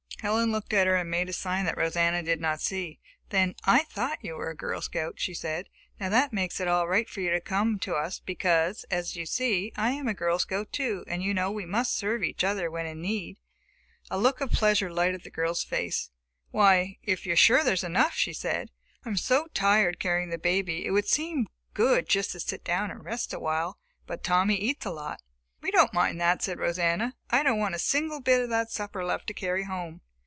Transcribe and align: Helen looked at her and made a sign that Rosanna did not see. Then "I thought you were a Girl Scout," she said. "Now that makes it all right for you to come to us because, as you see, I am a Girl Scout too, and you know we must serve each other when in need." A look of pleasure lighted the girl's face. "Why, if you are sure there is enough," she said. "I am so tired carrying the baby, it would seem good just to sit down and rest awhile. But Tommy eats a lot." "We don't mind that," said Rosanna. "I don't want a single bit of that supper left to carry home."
Helen 0.21 0.51
looked 0.51 0.71
at 0.71 0.85
her 0.85 0.95
and 0.97 1.09
made 1.09 1.29
a 1.29 1.33
sign 1.33 1.65
that 1.65 1.77
Rosanna 1.79 2.21
did 2.21 2.39
not 2.39 2.61
see. 2.61 2.99
Then 3.29 3.55
"I 3.65 3.85
thought 3.85 4.23
you 4.23 4.35
were 4.35 4.51
a 4.51 4.55
Girl 4.55 4.79
Scout," 4.79 5.15
she 5.17 5.33
said. 5.33 5.67
"Now 5.99 6.09
that 6.09 6.31
makes 6.31 6.59
it 6.59 6.67
all 6.67 6.87
right 6.87 7.09
for 7.09 7.21
you 7.21 7.31
to 7.31 7.41
come 7.41 7.79
to 7.79 7.95
us 7.95 8.19
because, 8.19 8.83
as 8.91 9.15
you 9.15 9.25
see, 9.25 9.71
I 9.75 9.93
am 9.93 10.07
a 10.07 10.13
Girl 10.13 10.37
Scout 10.37 10.71
too, 10.71 11.03
and 11.07 11.23
you 11.23 11.33
know 11.33 11.49
we 11.49 11.65
must 11.65 11.97
serve 11.97 12.21
each 12.21 12.43
other 12.43 12.69
when 12.69 12.85
in 12.85 13.01
need." 13.01 13.39
A 14.11 14.19
look 14.19 14.41
of 14.41 14.51
pleasure 14.51 14.93
lighted 14.93 15.23
the 15.23 15.31
girl's 15.31 15.63
face. 15.63 16.11
"Why, 16.51 16.99
if 17.01 17.25
you 17.25 17.33
are 17.33 17.35
sure 17.35 17.63
there 17.63 17.73
is 17.73 17.83
enough," 17.83 18.13
she 18.13 18.31
said. 18.33 18.69
"I 19.03 19.09
am 19.09 19.17
so 19.17 19.47
tired 19.55 19.99
carrying 19.99 20.29
the 20.29 20.37
baby, 20.37 20.85
it 20.85 20.91
would 20.91 21.07
seem 21.07 21.47
good 21.73 22.07
just 22.07 22.33
to 22.33 22.39
sit 22.39 22.63
down 22.63 22.91
and 22.91 23.03
rest 23.03 23.33
awhile. 23.33 23.79
But 24.05 24.23
Tommy 24.23 24.53
eats 24.57 24.85
a 24.85 24.91
lot." 24.91 25.23
"We 25.61 25.71
don't 25.71 25.95
mind 25.95 26.21
that," 26.21 26.43
said 26.43 26.59
Rosanna. 26.59 27.15
"I 27.31 27.41
don't 27.41 27.57
want 27.57 27.73
a 27.73 27.79
single 27.79 28.21
bit 28.21 28.41
of 28.43 28.49
that 28.49 28.69
supper 28.69 29.03
left 29.03 29.25
to 29.25 29.33
carry 29.33 29.63
home." 29.63 30.01